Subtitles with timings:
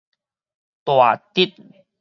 [0.83, 1.53] 大直